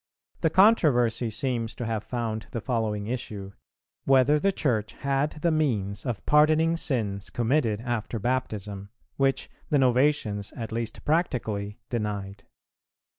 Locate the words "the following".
2.49-3.05